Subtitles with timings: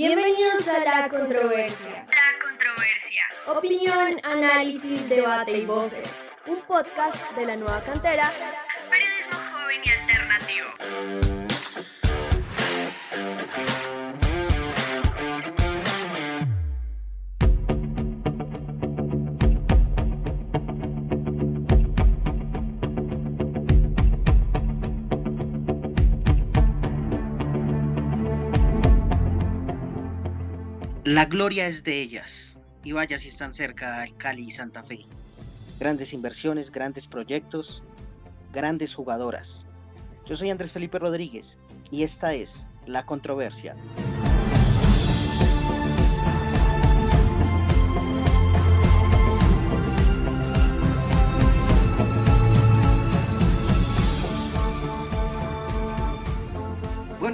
[0.00, 2.06] Bienvenidos a La Controversia.
[2.06, 3.22] La controversia.
[3.48, 6.24] Opinión, análisis, debate y voces.
[6.46, 8.30] Un podcast de la nueva cantera.
[31.08, 32.58] La gloria es de ellas.
[32.84, 35.06] Y vaya si están cerca el Cali y Santa Fe.
[35.80, 37.82] Grandes inversiones, grandes proyectos,
[38.52, 39.64] grandes jugadoras.
[40.26, 41.58] Yo soy Andrés Felipe Rodríguez
[41.90, 43.74] y esta es La Controversia.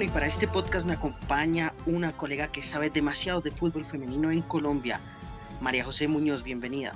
[0.05, 4.43] Y para este podcast me acompaña una colega que sabe demasiado de fútbol femenino en
[4.43, 4.99] Colombia,
[5.61, 6.93] María José Muñoz, bienvenida.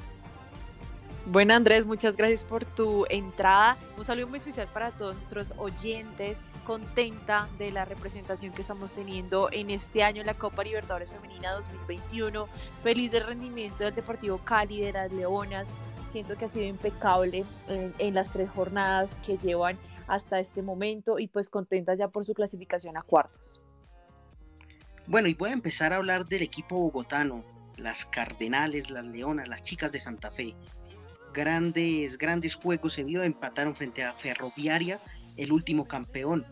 [1.26, 3.78] Bueno Andrés, muchas gracias por tu entrada.
[3.98, 6.40] Un saludo muy especial para todos nuestros oyentes.
[6.66, 11.54] Contenta de la representación que estamos teniendo en este año en la Copa Libertadores Femenina
[11.54, 12.48] 2021.
[12.84, 15.74] Feliz del rendimiento del Deportivo Cali, de las Leonas.
[16.12, 21.20] Siento que ha sido impecable en, en las tres jornadas que llevan hasta este momento
[21.20, 23.64] y pues contenta ya por su clasificación a cuartos.
[25.08, 27.44] Bueno, y voy a empezar a hablar del equipo bogotano,
[27.78, 30.56] las Cardenales, las Leonas, las chicas de Santa Fe.
[31.34, 35.00] Grandes, grandes juegos se vio, empataron frente a Ferroviaria,
[35.38, 36.46] el último campeón.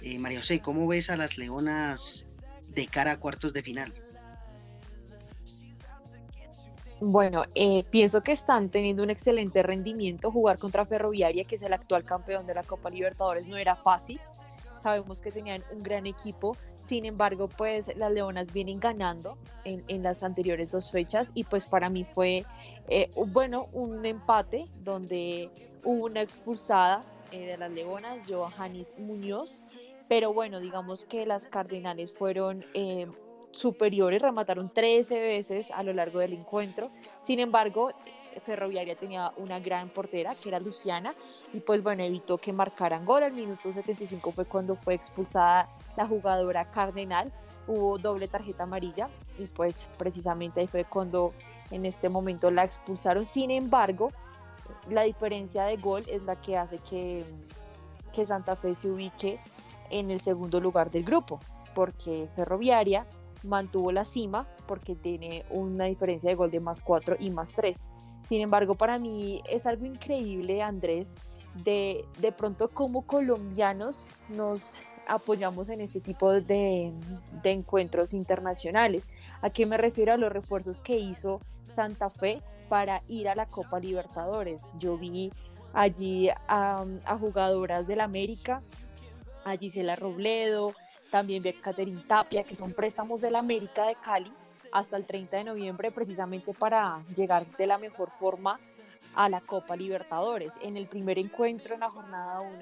[0.00, 2.28] Eh, María José, ¿cómo ves a las Leonas
[2.70, 3.92] de cara a cuartos de final?
[7.06, 10.30] Bueno, eh, pienso que están teniendo un excelente rendimiento.
[10.30, 14.18] Jugar contra Ferroviaria, que es el actual campeón de la Copa Libertadores, no era fácil.
[14.78, 16.56] Sabemos que tenían un gran equipo.
[16.74, 21.90] Sin embargo, pues las Leonas vienen ganando en, las anteriores dos fechas y pues para
[21.90, 22.46] mí fue,
[22.88, 25.50] eh, bueno, un empate donde
[25.84, 29.62] hubo una expulsada eh, de las Leonas, Johannis Muñoz.
[30.08, 33.08] Pero bueno, digamos que las Cardenales fueron eh,
[33.54, 36.90] superiores, remataron 13 veces a lo largo del encuentro.
[37.20, 37.92] Sin embargo,
[38.40, 41.14] Ferroviaria tenía una gran portera, que era Luciana,
[41.52, 43.22] y pues bueno, evitó que marcaran gol.
[43.22, 47.32] Al minuto 75 fue cuando fue expulsada la jugadora Cardenal,
[47.66, 51.32] hubo doble tarjeta amarilla, y pues precisamente ahí fue cuando
[51.70, 53.24] en este momento la expulsaron.
[53.24, 54.10] Sin embargo,
[54.90, 57.24] la diferencia de gol es la que hace que,
[58.12, 59.38] que Santa Fe se ubique
[59.90, 61.38] en el segundo lugar del grupo,
[61.74, 63.06] porque Ferroviaria
[63.44, 67.88] mantuvo la cima porque tiene una diferencia de gol de más 4 y más 3.
[68.24, 71.14] Sin embargo, para mí es algo increíble, Andrés,
[71.62, 76.92] de, de pronto como colombianos nos apoyamos en este tipo de,
[77.42, 79.08] de, encuentros internacionales.
[79.42, 80.12] ¿A qué me refiero?
[80.12, 84.72] A los refuerzos que hizo Santa Fe para ir a la Copa Libertadores.
[84.78, 85.30] Yo vi
[85.74, 88.62] allí a, a jugadoras del América,
[89.44, 90.72] a Gisela Robledo,
[91.14, 94.32] también vi a Caterin Tapia, que son préstamos del América de Cali
[94.72, 98.58] hasta el 30 de noviembre, precisamente para llegar de la mejor forma
[99.14, 100.54] a la Copa Libertadores.
[100.60, 102.52] En el primer encuentro, en la jornada 1,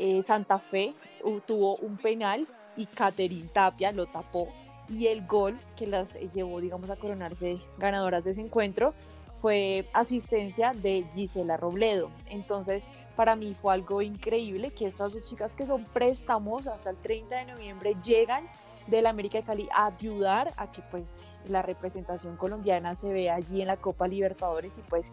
[0.00, 4.48] eh, Santa Fe uh, tuvo un penal y Caterin Tapia lo tapó.
[4.88, 8.92] Y el gol que las llevó, digamos, a coronarse ganadoras de ese encuentro
[9.34, 12.10] fue asistencia de Gisela Robledo.
[12.26, 12.82] Entonces,
[13.18, 17.34] para mí fue algo increíble que estas dos chicas que son préstamos hasta el 30
[17.34, 18.48] de noviembre llegan
[18.86, 23.60] del América de Cali a ayudar a que pues la representación colombiana se vea allí
[23.60, 25.10] en la Copa Libertadores y pues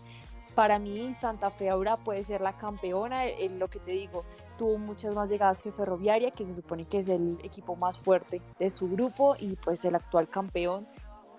[0.54, 4.24] para mí Santa Fe ahora puede ser la campeona, en lo que te digo,
[4.56, 8.40] tuvo muchas más llegadas que Ferroviaria, que se supone que es el equipo más fuerte
[8.60, 10.88] de su grupo y pues el actual campeón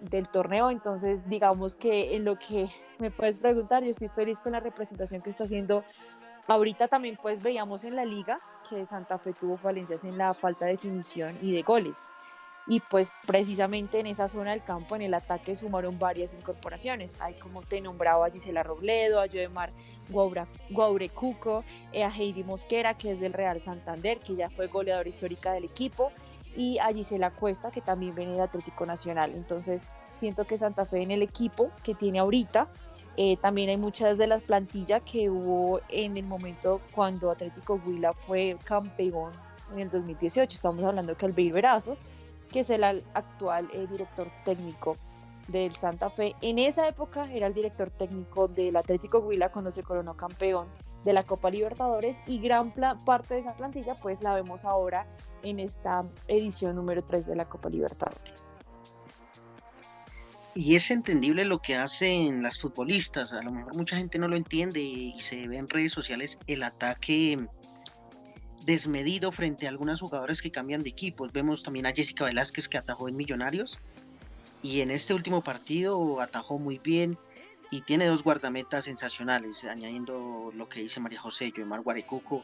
[0.01, 0.71] del torneo.
[0.71, 5.23] Entonces, digamos que en lo que me puedes preguntar, yo estoy feliz con la representación
[5.23, 5.85] que está haciendo.
[6.49, 10.67] Ahorita también pues veíamos en la liga que Santa Fe tuvo falencias en la falta
[10.67, 12.09] de definición y de goles.
[12.69, 17.17] Y pues precisamente en esa zona del campo, en el ataque, sumaron varias incorporaciones.
[17.21, 19.73] Hay como te nombraba a Gisela Robledo, a Joemar
[20.09, 21.63] Guaure Cuco,
[21.93, 25.65] eh, a Heidi Mosquera, que es del Real Santander, que ya fue goleadora histórica del
[25.65, 26.11] equipo,
[26.57, 29.31] y a Gisela Cuesta, que también viene del Atlético Nacional.
[29.35, 32.69] Entonces, siento que Santa Fe en el equipo que tiene ahorita,
[33.17, 38.13] eh, también hay muchas de las plantillas que hubo en el momento cuando Atlético Huila
[38.13, 39.33] fue campeón
[39.73, 40.57] en el 2018.
[40.57, 41.97] Estamos hablando que Albeir Verazo,
[42.53, 44.97] que es el actual eh, director técnico
[45.49, 49.83] del Santa Fe, en esa época era el director técnico del Atlético Huila cuando se
[49.83, 50.67] coronó campeón
[51.05, 55.07] de la Copa Libertadores y gran parte de esa plantilla pues la vemos ahora
[55.45, 58.56] en esta edición número 3 de la Copa Libertadores.
[60.57, 64.37] Y es entendible lo que hacen las futbolistas, a lo mejor mucha gente no lo
[64.37, 67.37] entiende y se ve en redes sociales el ataque
[68.65, 71.31] desmedido frente a algunas jugadoras que cambian de equipos.
[71.31, 73.79] Vemos también a Jessica Velázquez que atajó en Millonarios
[74.63, 77.19] y en este último partido atajó muy bien
[77.71, 82.43] y tiene dos guardametas sensacionales, añadiendo lo que dice María José, Yoemar Guarecuco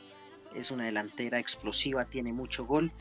[0.55, 2.93] es una delantera explosiva, tiene mucho gol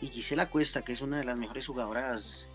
[0.00, 2.48] y Gisela Cuesta, que es una de las mejores jugadoras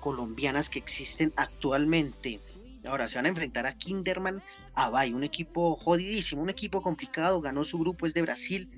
[0.00, 2.40] colombianas que existen actualmente.
[2.86, 4.42] Ahora se van a enfrentar a Kinderman
[4.74, 8.68] Abay, un equipo jodidísimo, un equipo complicado, ganó su grupo, es de Brasil,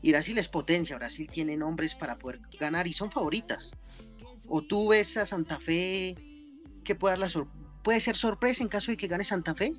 [0.00, 3.72] y Brasil es potencia, Brasil tiene nombres para poder ganar y son favoritas.
[4.46, 6.14] O tú ves a Santa Fe
[6.84, 7.46] que puede, dar la
[7.82, 9.72] puede ser sorpresa en caso de que gane Santa Fe.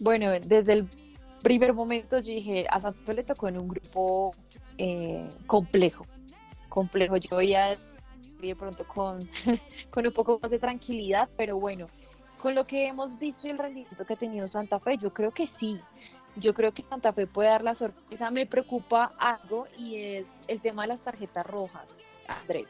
[0.00, 0.88] Bueno, desde el
[1.42, 4.34] primer momento yo dije, a Santa Fe le tocó en un grupo
[4.78, 6.06] eh, complejo,
[6.68, 7.16] complejo.
[7.16, 7.76] Yo ya
[8.48, 9.28] de pronto con,
[9.90, 11.86] con un poco más de tranquilidad, pero bueno,
[12.40, 15.30] con lo que hemos visto y el rendimiento que ha tenido Santa Fe, yo creo
[15.30, 15.80] que sí,
[16.36, 18.30] yo creo que Santa Fe puede dar la sorpresa.
[18.30, 21.86] Me preocupa algo y es el tema de las tarjetas rojas,
[22.28, 22.66] Andrés,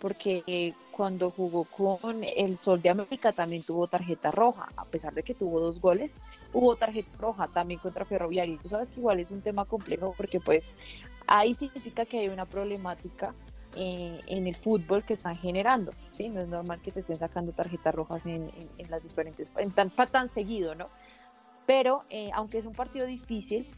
[0.00, 5.22] porque cuando jugó con el Sol de América también tuvo tarjeta roja, a pesar de
[5.22, 6.10] que tuvo dos goles,
[6.52, 8.58] hubo tarjeta roja también contra Ferroviario.
[8.62, 10.64] Tú sabes que igual es un tema complejo porque pues
[11.26, 13.34] ahí significa que hay una problemática
[13.76, 15.92] eh, en el fútbol que están generando.
[16.16, 16.28] ¿sí?
[16.28, 18.50] No es normal que se estén sacando tarjetas rojas en,
[18.88, 20.88] las diferentes, en tan, tan seguido, ¿no?
[21.66, 23.68] Pero eh, aunque es un partido difícil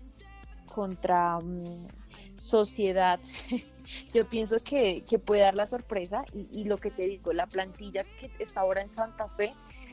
[0.73, 1.87] contra mm,
[2.37, 3.19] Sociedad,
[4.15, 8.31] yo pienso que, puede dar la sorpresa y, lo que te digo, la plantilla que
[8.39, 9.53] está ahora en Santa Fe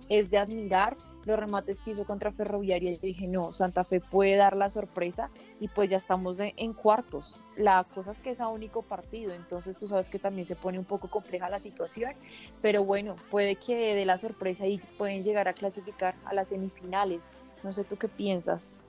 [0.10, 2.92] es de admirar los remates que hizo contra Ferroviaria.
[2.92, 5.30] Y dije, no, Santa Fe puede dar la sorpresa
[5.60, 7.44] y pues ya estamos en cuartos.
[7.57, 10.80] La cosa es que es a único partido, entonces tú sabes que también se pone
[10.80, 12.13] un poco compleja la situación,
[12.62, 17.31] pero bueno, puede que dé la sorpresa y pueden llegar a clasificar a las semifinales.
[17.63, 18.81] No sé tú qué piensas.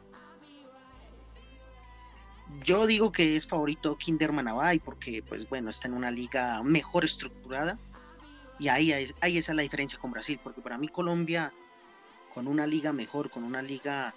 [2.64, 7.04] Yo digo que es favorito Kinderman Abay porque, pues bueno, está en una liga mejor
[7.04, 7.78] estructurada
[8.58, 11.52] y ahí, ahí esa es la diferencia con Brasil, porque para mí Colombia,
[12.36, 14.12] con una liga mejor, con una liga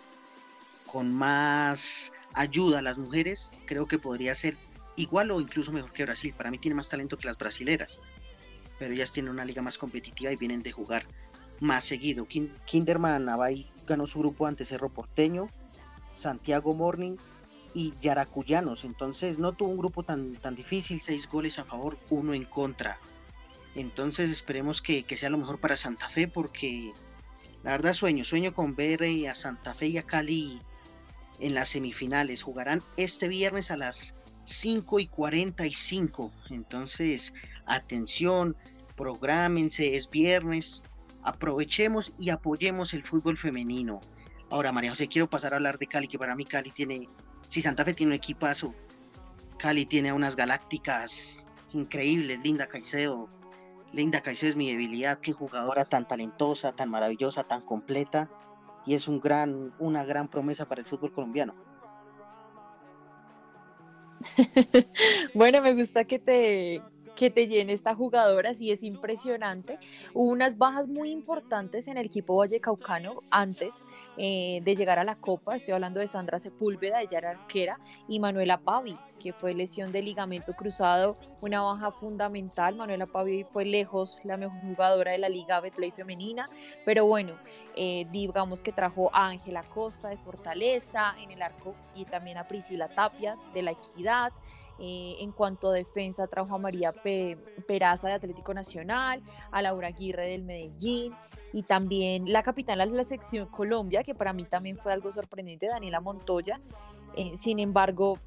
[0.92, 4.58] con más ayuda a las mujeres, creo que podría ser
[4.98, 6.34] igual o incluso mejor que Brasil.
[6.36, 8.02] Para mí tiene más talento que las brasileras,
[8.78, 11.06] pero ellas tienen una liga más competitiva y vienen de jugar
[11.62, 12.28] más seguido.
[12.66, 15.48] Kinderman Abay ganó su grupo ante Cerro Porteño,
[16.12, 17.16] Santiago Morning
[17.74, 18.84] y Yaracuyanos.
[18.84, 23.00] Entonces no tuvo un grupo tan, tan difícil, seis goles a favor, uno en contra.
[23.76, 26.92] Entonces esperemos que, sea lo mejor para Santa Fe porque
[27.64, 30.60] la verdad sueño, sueño con ver eh, a Santa Fe y a Cali
[31.40, 32.44] en las semifinales.
[32.44, 36.32] Jugarán este viernes a las 5 y 45.
[36.50, 37.34] Entonces,
[37.66, 38.56] atención,
[38.96, 40.84] prográmense, es viernes
[41.24, 44.00] aprovechemos y apoyemos el fútbol femenino.
[44.50, 47.08] Ahora, María José, quiero pasar a hablar de Cali, que para mí Cali tiene,
[47.48, 48.74] si Santa Fe tiene un equipazo,
[49.58, 53.30] Cali tiene unas galácticas increíbles, Linda Caicedo.
[53.92, 58.30] Linda Caicedo es mi debilidad, qué jugadora tan talentosa, tan maravillosa, tan completa,
[58.86, 61.56] y es un gran, una gran promesa para el fútbol colombiano.
[65.34, 66.84] bueno, me gusta que te,
[67.20, 69.78] que te llene esta jugadora, sí es impresionante.
[70.14, 73.84] Hubo unas bajas muy importantes en el equipo vallecaucano antes
[74.16, 75.58] eh, de llegar a la Copa.
[75.58, 80.02] Estoy hablando de Sandra Sepúlveda, ella era arquera, y Manuela Pavi, que fue lesión de
[80.02, 82.78] ligamento cruzado, una baja fundamental.
[82.78, 86.46] Manuela Pavi fue lejos la mejor jugadora de la Liga Betplay femenina,
[86.86, 87.34] pero bueno,
[87.76, 92.48] eh, digamos que trajo a Ángela Costa de Fortaleza en el arco y también a
[92.48, 94.32] Priscila Tapia de la Equidad.
[94.82, 96.94] Eh, en cuanto a defensa, trajo a María
[97.68, 99.22] Peraza de Atlético Nacional,
[99.52, 101.14] a Laura Aguirre del Medellín
[101.52, 105.68] y también la capitana de la sección Colombia, que para mí también fue algo sorprendente,
[105.68, 106.62] Daniela Montoya.
[107.16, 108.20] Eh, sin embargo,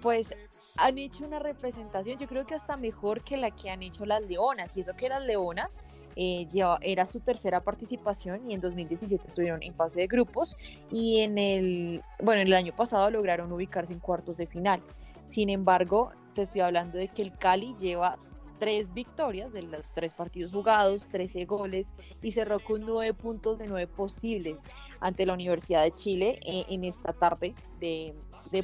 [0.00, 0.34] pues
[0.76, 4.22] han hecho una representación, yo creo que hasta mejor que la que han hecho las
[4.22, 5.80] Leonas, y eso que las Leonas
[6.16, 6.46] eh,
[6.82, 10.56] era su tercera participación y en 2017 estuvieron en fase de grupos
[10.90, 14.82] y en el, bueno, en el año pasado lograron ubicarse en cuartos de final.
[15.32, 18.18] Sin embargo, te estoy hablando de que el Cali lleva
[18.58, 23.66] tres victorias de los tres partidos jugados, 13 goles y cerró con nueve puntos de
[23.66, 24.62] nueve posibles
[25.00, 28.14] ante la Universidad de Chile eh, en esta tarde de,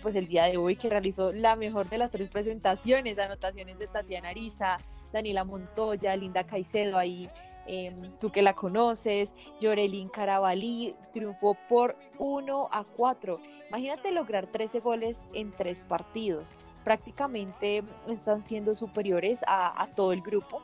[0.02, 3.86] pues el día de hoy que realizó la mejor de las tres presentaciones, anotaciones de
[3.86, 4.76] Tatiana Ariza,
[5.10, 7.30] Daniela Montoya, Linda Caicedo ahí
[7.68, 13.40] em, tú que la conoces, Yorelín Carabalí triunfó por 1 a 4.
[13.68, 16.56] Imagínate lograr 13 goles en tres partidos.
[16.82, 20.62] Prácticamente están siendo superiores a, a todo el grupo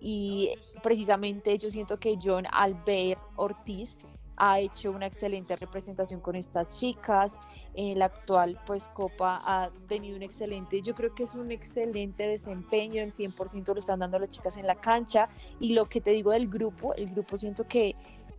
[0.00, 0.50] y
[0.82, 3.98] precisamente yo siento que John Albert Ortiz
[4.36, 7.38] ha hecho una excelente representación con estas chicas.
[7.74, 12.28] En la actual pues Copa ha tenido un excelente, yo creo que es un excelente
[12.28, 15.28] desempeño, el 100% lo están dando las chicas en la cancha
[15.58, 17.96] y lo que te digo del grupo, el grupo siento que,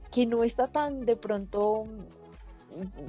[0.10, 1.86] que no está tan de pronto,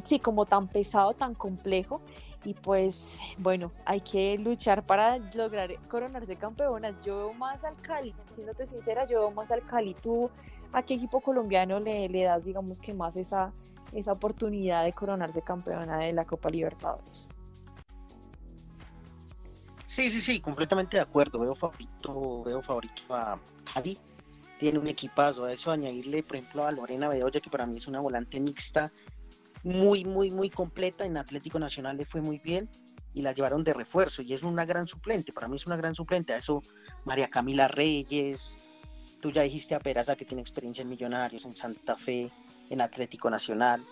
[0.02, 2.00] sí, como tan pesado, tan complejo
[2.46, 7.04] y pues bueno, hay que luchar para lograr coronarse campeonas.
[7.04, 9.94] Yo veo más al Cali, siéndote sincera, yo veo más al Cali.
[9.94, 10.30] ¿Tú
[10.72, 13.52] a qué equipo colombiano le, le das, digamos que más esa
[13.92, 17.28] esa oportunidad de coronarse campeona de la Copa Libertadores.
[19.86, 21.38] Sí, sí, sí, completamente de acuerdo.
[21.38, 23.40] Veo favorito, veo favorito a
[23.72, 23.96] Cali.
[24.58, 25.44] Tiene un equipazo.
[25.44, 28.92] A eso añadirle, por ejemplo, a Lorena Bedoya, que para mí es una volante mixta
[29.62, 31.04] muy, muy, muy completa.
[31.04, 32.68] En Atlético Nacional le fue muy bien
[33.14, 35.32] y la llevaron de refuerzo y es una gran suplente.
[35.32, 36.34] Para mí es una gran suplente.
[36.34, 36.62] A eso
[37.04, 38.58] María Camila Reyes.
[39.20, 42.30] Tú ya dijiste a Peraza que tiene experiencia en Millonarios, en Santa Fe
[42.70, 43.84] en Atlético Nacional.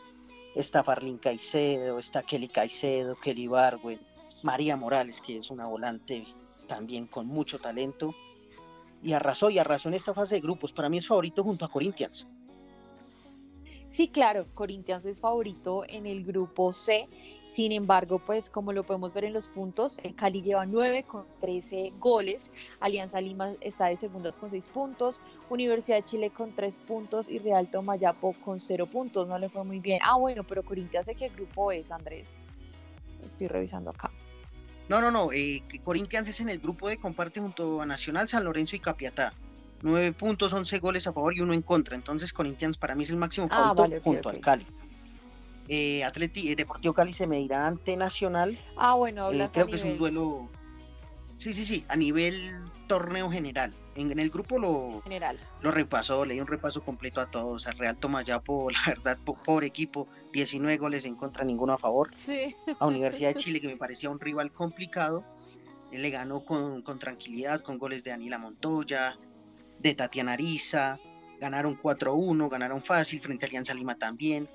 [0.55, 4.01] Está Farlín Caicedo, está Kelly Caicedo, Kelly Barwen,
[4.43, 6.27] María Morales, que es una volante
[6.69, 8.15] también con mucho talento.
[9.03, 10.73] Y arrasó, y arrasó en esta fase de grupos.
[10.73, 12.27] Para mí es favorito junto a Corinthians.
[13.95, 17.07] Sí, claro, Corinthians es favorito en el grupo C.
[17.47, 21.25] Sin embargo, pues como lo podemos ver en los puntos, el Cali lleva 9 con
[21.39, 26.81] 13 goles, Alianza Lima está de segundas con 6 puntos, Universidad de Chile con 3
[26.81, 29.29] puntos y Real Tomayapo con 0 puntos.
[29.29, 30.01] No le fue muy bien.
[30.03, 32.41] Ah, bueno, pero Corinthians, ¿de qué grupo es, Andrés?
[33.25, 34.11] Estoy revisando acá.
[34.89, 35.31] No, no, no.
[35.33, 39.35] Eh, Corinthians es en el grupo de comparte junto a Nacional, San Lorenzo y Capiatá.
[39.85, 41.95] 9 puntos, 11 goles a favor y uno en contra.
[41.95, 44.67] Entonces Corinthians para mí es el máximo ah, favorito junto al Cali.
[45.69, 48.59] Eh, Atleti, eh, Deportivo Cali se medirá ante Nacional.
[48.77, 50.49] Ah, bueno, eh, creo que es un duelo.
[51.37, 52.51] Sí, sí, sí, a nivel
[52.87, 53.75] torneo general.
[53.95, 55.39] En, el grupo lo, general.
[55.61, 57.67] lo repasó, leí un repaso completo a todos.
[57.67, 62.11] Al Real Tomayapo, la verdad, por equipo, 19 goles en contra, ninguno a favor.
[62.15, 62.57] Sí.
[62.81, 65.25] A Universidad de Chile, que me parecía un rival complicado,
[65.93, 69.19] le ganó con, con tranquilidad, con goles de Anila Montoya,
[69.85, 70.99] de Tatiana Ariza,
[71.39, 74.49] ganaron 4-1, ganaron fácil, frente a Alianza Lima también.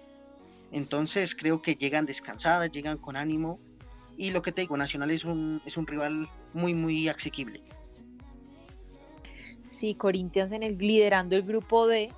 [0.72, 3.60] Entonces creo que llegan descansadas, llegan con ánimo.
[4.18, 7.62] Y lo que te digo, Nacional es un, es un rival muy, muy asequible.
[9.68, 12.12] Sí, Corinthians en el liderando el grupo D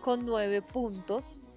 [0.00, 1.48] con nueve puntos.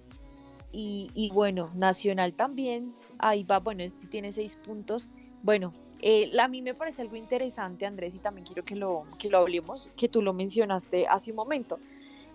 [0.72, 5.12] Y, y, bueno, Nacional también, ahí va, bueno, este tiene seis puntos.
[5.42, 9.30] Bueno, eh, a mí me parece algo interesante, Andrés, y también quiero que lo, que
[9.30, 11.78] lo hablemos, que tú lo mencionaste hace un momento,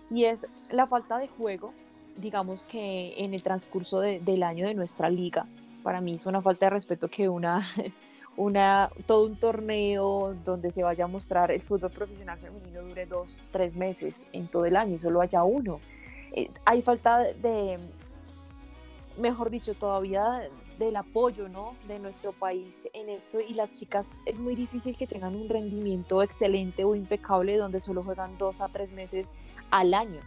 [0.09, 1.73] y es la falta de juego,
[2.17, 5.45] digamos que en el transcurso del año de nuestra liga.
[5.83, 7.65] Para mí es una falta de respeto que una,
[8.37, 13.39] una, todo un torneo donde se vaya a mostrar el fútbol profesional femenino dure dos,
[13.51, 15.79] tres meses en todo el año y solo haya uno.
[16.33, 17.77] Eh, hay falta de,
[19.17, 20.43] mejor dicho, todavía
[20.85, 21.75] del apoyo ¿no?
[21.87, 26.23] de nuestro país en esto y las chicas es muy difícil que tengan un rendimiento
[26.23, 29.33] excelente o impecable donde solo juegan dos a tres meses
[29.69, 30.19] al año.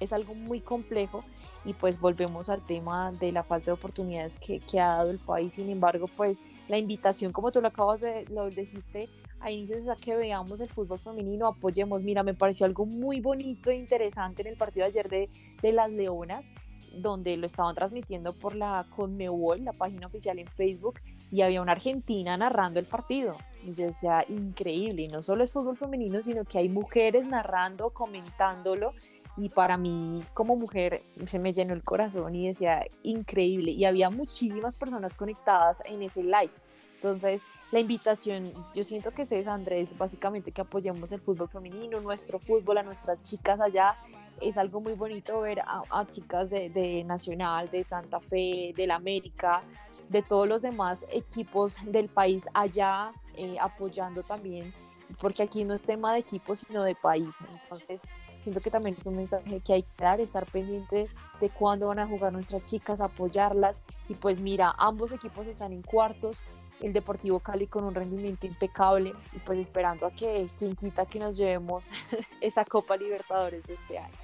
[0.00, 1.24] Es algo muy complejo
[1.64, 5.18] y pues volvemos al tema de la falta de oportunidades que, que ha dado el
[5.18, 5.54] país.
[5.54, 9.10] Sin embargo, pues la invitación, como tú lo acabas de, lo dijiste
[9.40, 12.02] a inicios, a que veamos el fútbol femenino, apoyemos.
[12.02, 15.28] Mira, me pareció algo muy bonito e interesante en el partido de ayer de,
[15.60, 16.46] de las Leonas
[16.94, 21.72] donde lo estaban transmitiendo por la Conmebol, la página oficial en Facebook, y había una
[21.72, 23.36] argentina narrando el partido.
[23.62, 27.90] Y yo decía, increíble, y no solo es fútbol femenino, sino que hay mujeres narrando,
[27.90, 28.92] comentándolo,
[29.36, 34.10] y para mí como mujer se me llenó el corazón y decía, increíble, y había
[34.10, 36.50] muchísimas personas conectadas en ese live.
[36.96, 42.40] Entonces, la invitación, yo siento que es Andrés, básicamente que apoyemos el fútbol femenino, nuestro
[42.40, 43.96] fútbol, a nuestras chicas allá,
[44.40, 49.62] es algo muy bonito ver a, chicas de, Nacional, de Santa Fe, del América,
[50.08, 54.72] de todos los demás equipos del país allá eh, apoyando también,
[55.20, 57.36] porque aquí no es tema de equipos, sino de país.
[57.62, 58.02] Entonces,
[58.42, 61.08] siento que también es un mensaje que hay que dar, estar pendiente
[61.40, 63.84] de cuándo van a jugar nuestras chicas, apoyarlas.
[64.08, 66.42] Y pues mira, ambos equipos están en cuartos,
[66.80, 71.18] el Deportivo Cali con un rendimiento impecable y pues esperando a que quien quita que
[71.18, 71.90] nos llevemos
[72.40, 74.14] esa Copa Libertadores de este año.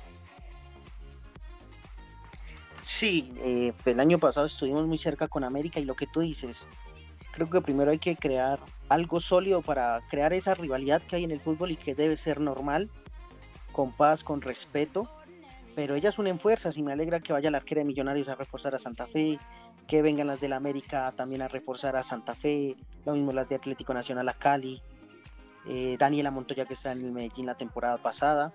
[2.82, 6.68] Sí, eh, el año pasado estuvimos muy cerca con América y lo que tú dices,
[7.32, 11.30] creo que primero hay que crear algo sólido para crear esa rivalidad que hay en
[11.30, 12.90] el fútbol y que debe ser normal.
[13.72, 15.10] con paz, con respeto,
[15.74, 18.74] pero ellas unen fuerzas y me alegra que vaya la arquera de Millonarios a reforzar
[18.74, 19.38] a Santa Fe,
[19.86, 23.48] que vengan las de la América también a reforzar a Santa Fe, lo mismo las
[23.48, 24.80] de Atlético Nacional a Cali,
[25.66, 28.52] eh, Daniela Montoya que está en el Medellín la temporada pasada.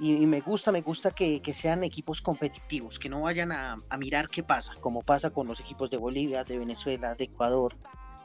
[0.00, 4.42] Y, me gusta, me gusta que, sean equipos competitivos, que no vayan a, mirar qué
[4.42, 7.76] pasa, como pasa con los equipos de Bolivia, de Venezuela, de Ecuador,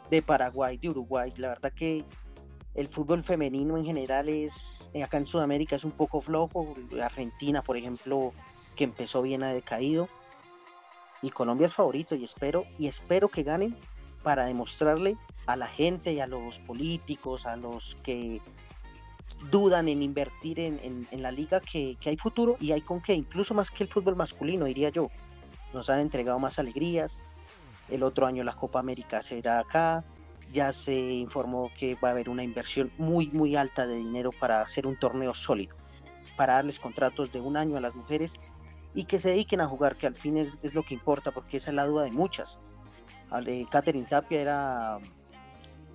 [0.10, 1.32] de Paraguay, de Uruguay.
[1.38, 2.04] La verdad que
[2.78, 6.76] el fútbol femenino en general es, acá en Sudamérica es un poco flojo.
[7.02, 8.34] Argentina, por ejemplo,
[8.76, 10.08] que empezó bien ha decaído
[11.22, 13.76] y Colombia es favorito y espero y espero que ganen
[14.24, 15.18] para demostrarle
[15.48, 18.42] a la gente y a los políticos, a los que
[19.50, 23.72] dudan en invertir en, la liga que, hay futuro y hay con qué, incluso más
[23.72, 25.10] que el fútbol masculino, diría yo.
[25.74, 27.22] Nos han entregado más alegrías.
[27.90, 30.04] El otro año la Copa América será acá.
[30.52, 34.62] Ya se informó que va a haber una inversión muy, muy alta de dinero para
[34.62, 35.76] hacer un torneo sólido,
[36.36, 38.36] para darles contratos de un año a las mujeres
[38.94, 41.70] y que se dediquen a jugar, que al fin es, lo que importa, porque esa
[41.70, 42.60] es la duda de muchas.
[43.70, 45.00] Catherine Tapia era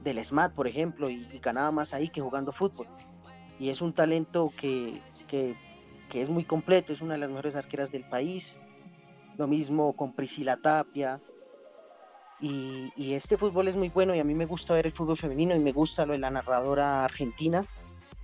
[0.04, 2.86] del SMAT, por ejemplo, y, ganaba más ahí que jugando fútbol.
[3.58, 5.00] Y es un talento que,
[6.12, 8.60] es muy completo, es una de las mejores arqueras del país.
[9.36, 11.20] Lo mismo con Priscila Tapia.
[12.42, 15.54] Y, este fútbol es muy bueno y a mí me gusta ver el fútbol femenino
[15.54, 17.64] y me gusta lo de la narradora argentina.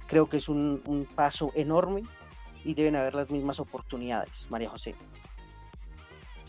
[0.07, 2.03] Creo que es un, un paso enorme
[2.65, 4.95] y deben haber las mismas oportunidades, María José.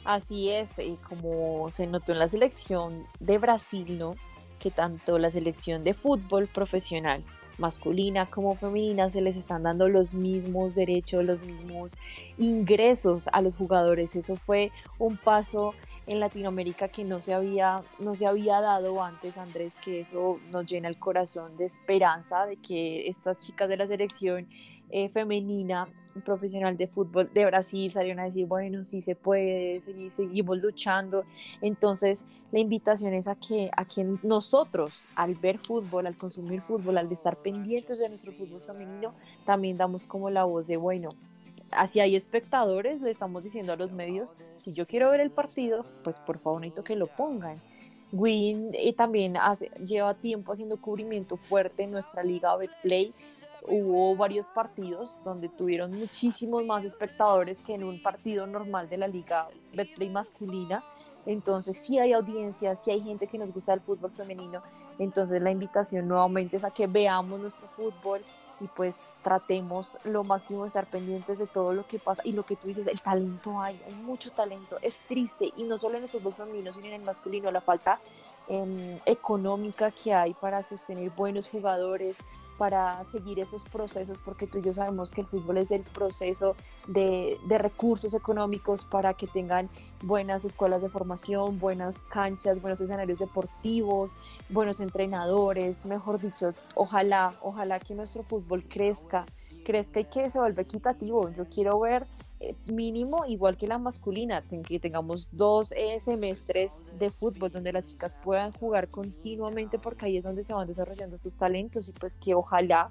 [0.04, 4.16] Así es, y como se notó en la selección de Brasil, ¿no?
[4.60, 7.24] que tanto la selección de fútbol profesional
[7.58, 11.98] masculina como femenina se les están dando los mismos derechos, los mismos
[12.38, 14.16] ingresos a los jugadores.
[14.16, 15.74] Eso fue un paso
[16.10, 20.66] en Latinoamérica que no se había, no se había dado antes, Andrés, que eso nos
[20.66, 24.48] llena el corazón de esperanza de que estas chicas de la selección
[24.90, 25.88] eh, femenina
[26.26, 31.26] profesional de fútbol de Brasil salieron a decir, bueno, sí se puede, seguimos luchando.
[31.62, 36.98] Entonces, la invitación es a que, a que nosotros, al ver fútbol, al consumir fútbol,
[36.98, 39.14] al estar pendientes de nuestro fútbol femenino,
[39.46, 41.10] también damos como la voz de, bueno,
[41.72, 45.86] así hay espectadores, le estamos diciendo a los medios, si yo quiero ver el partido,
[46.04, 47.62] pues por favor necesito que lo pongan.
[48.12, 53.14] Win y eh, también hace, lleva tiempo haciendo cubrimiento fuerte en nuestra liga Betplay
[53.68, 59.08] hubo varios partidos donde tuvieron muchísimos más espectadores que en un partido normal de la
[59.08, 60.84] liga Betplay masculina.
[61.26, 64.62] Entonces sí hay audiencia, sí hay gente que nos gusta el fútbol femenino.
[64.98, 68.22] Entonces la invitación nuevamente es a que veamos nuestro fútbol
[68.60, 72.22] y pues tratemos lo máximo de estar pendientes de todo lo que pasa.
[72.26, 74.78] Y lo que tú dices, el talento hay, hay mucho talento.
[74.82, 78.00] Es triste y no solo en el fútbol femenino, sino en el masculino, la falta
[78.48, 82.18] em, económica que hay para sostener buenos jugadores,
[82.60, 86.58] para seguir esos procesos, porque tú y yo sabemos que el fútbol es del proceso
[86.88, 89.70] de, de, recursos económicos para que tengan
[90.04, 94.18] buenas escuelas de formación, buenas canchas, buenos escenarios deportivos,
[94.50, 99.26] buenos entrenadores, mejor dicho, ojalá, ojalá que nuestro fútbol crezca,
[99.64, 101.30] crezca y que se vuelva equitativo.
[101.30, 102.08] Yo quiero ver
[102.72, 108.18] mínimo igual que la masculina, que tengamos dos eh, semestres de fútbol donde las chicas
[108.24, 112.34] puedan jugar continuamente porque ahí es donde se van desarrollando sus talentos y pues que
[112.34, 112.90] ojalá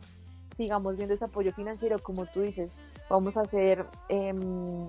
[0.55, 2.73] sigamos viendo ese apoyo financiero como tú dices,
[3.09, 4.87] vamos a hacer, em,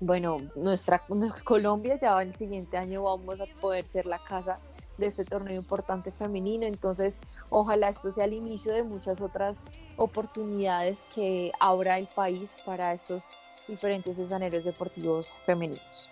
[0.00, 1.02] bueno, nuestra
[1.44, 4.60] Colombia ya el siguiente año vamos a poder ser la casa
[5.00, 6.66] de este torneo importante femenino.
[6.66, 9.64] Entonces, ojalá esto sea el inicio de muchas otras
[9.96, 13.32] oportunidades que abra el país para estos
[13.66, 16.10] diferentes escenarios deportivos femeninos.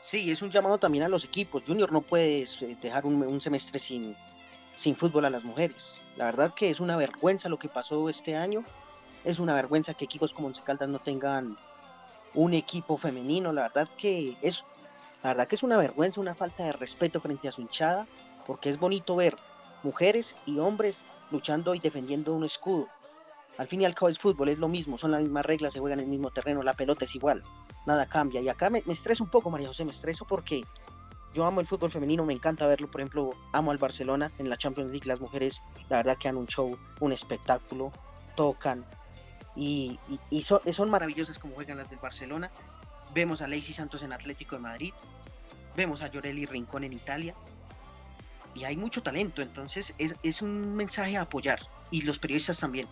[0.00, 1.62] Sí, es un llamado también a los equipos.
[1.66, 4.16] Junior no puede eh, dejar un, semestre sin,
[4.74, 6.00] sin fútbol a las mujeres.
[6.16, 8.64] La verdad que es una vergüenza lo que pasó este año.
[9.24, 11.58] Es una vergüenza que equipos como Once Caldas no tengan
[12.34, 13.52] un equipo femenino.
[13.52, 14.64] La verdad que es,
[15.22, 18.06] la verdad que es una vergüenza, una falta de respeto frente a su hinchada,
[18.46, 19.36] porque es bonito ver
[19.82, 22.88] mujeres y hombres luchando y defendiendo un escudo.
[23.58, 25.80] Al fin y al cabo es fútbol, es lo mismo, son las mismas reglas, se
[25.80, 27.44] juega en el mismo terreno, la pelota es igual,
[27.86, 28.40] nada cambia.
[28.40, 30.64] Y acá me, me estreso un poco, María José, me estreso porque
[31.34, 34.56] yo amo el fútbol femenino, me encanta verlo, por ejemplo, amo al Barcelona en la
[34.56, 37.92] Champions League, las mujeres, la verdad que han un show, un espectáculo,
[38.34, 38.86] tocan
[39.56, 39.98] y,
[40.42, 42.50] son, maravillosas como juegan las del Barcelona.
[43.14, 44.92] Vemos a Lacey Santos en Atlético de Madrid,
[45.76, 47.34] vemos a Llorelli Rincón en Italia.
[48.54, 51.60] Y hay mucho talento, entonces es, es un mensaje a apoyar.
[51.90, 52.88] Y los periodistas también.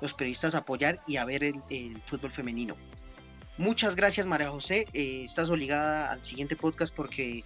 [0.00, 2.76] Los periodistas a apoyar y a ver el, fútbol femenino.
[3.56, 7.44] Muchas gracias María José, eh, estás obligada al siguiente podcast porque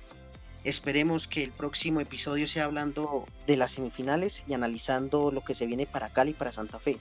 [0.64, 5.66] esperemos que el próximo episodio sea hablando de las semifinales y analizando lo que se
[5.66, 6.99] viene para Cali y para Santa Fe.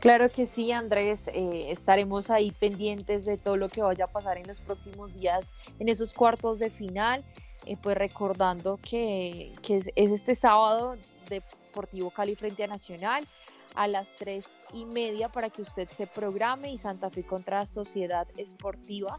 [0.00, 1.28] Claro que sí, Andrés.
[1.28, 5.52] Eh, estaremos ahí pendientes de todo lo que vaya a pasar en los próximos días
[5.78, 7.22] en esos cuartos de final.
[7.66, 10.96] Eh, pues recordando que, es, este sábado
[11.28, 13.26] Deportivo Cali frente a Nacional
[13.74, 18.26] a las tres y media para que usted se programe y Santa Fe contra Sociedad
[18.38, 19.18] Esportiva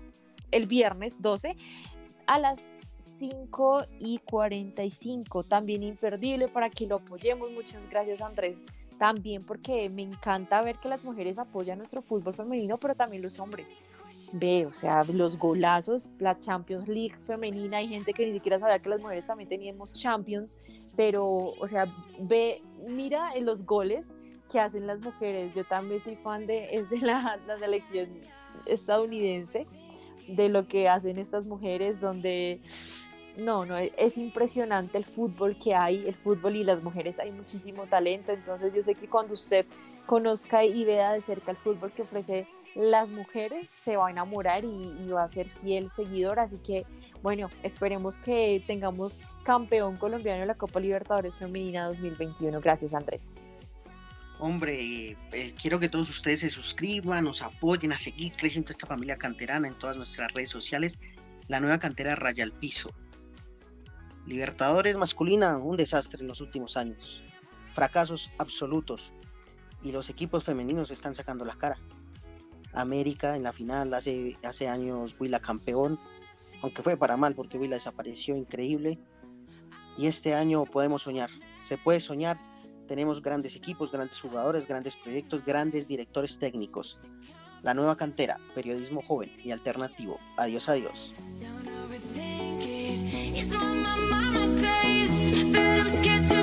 [0.50, 1.56] el viernes 12
[2.26, 2.65] a las
[3.20, 5.44] 5 y 45.
[5.44, 7.52] También imperdible para que lo apoyemos.
[7.52, 8.65] Muchas gracias Andrés.
[9.01, 13.39] También porque me encanta ver que las mujeres apoyan nuestro fútbol femenino, pero también los
[13.39, 13.73] hombres.
[14.31, 18.77] Ve, o sea, los golazos, la Champions League femenina, hay gente que ni siquiera sabía
[18.77, 20.59] que las mujeres también teníamos Champions,
[20.95, 24.13] pero, o sea, ve, mira los goles
[24.51, 25.51] que hacen las mujeres.
[25.55, 28.07] Yo también soy fan de, es de la, la selección
[28.67, 29.65] estadounidense,
[30.27, 32.61] de lo que hacen estas mujeres, donde
[33.38, 37.32] no, no, e, es impresionante el fútbol que hay, el fútbol y las mujeres, hay
[37.32, 39.65] muchísimo talento, entonces yo sé que cuando usted
[40.06, 44.63] conozca y vea de cerca el fútbol que ofrece las mujeres, se va a enamorar
[44.63, 46.86] y, va a ser fiel seguidor, así que
[47.22, 52.60] bueno, esperemos que tengamos campeón colombiano en la Copa Libertadores Femenina 2021.
[52.62, 53.32] Gracias Andrés.
[54.39, 59.15] Hombre, eh, quiero que todos ustedes se suscriban, nos apoyen a seguir creciendo esta familia
[59.17, 61.00] canterana en todas nuestras redes sociales.
[61.48, 62.91] La nueva cantera Raya al Piso.
[64.25, 67.23] Libertadores masculina, un desastre en los últimos años.
[67.73, 69.12] Fracasos absolutos.
[69.84, 71.77] Y los equipos femeninos están sacando la cara.
[72.73, 75.99] América en la final, hace, hace años Huila campeón,
[76.62, 78.99] aunque fue para mal porque Huila desapareció, increíble.
[79.97, 81.29] Y este año podemos soñar,
[81.63, 82.38] se puede soñar.
[82.88, 86.99] Tenemos grandes equipos, grandes jugadores, grandes proyectos, grandes directores técnicos.
[87.63, 90.19] La nueva cantera, periodismo joven y alternativo.
[90.38, 91.13] Adiós, adiós.
[95.51, 96.40] but I'm scared to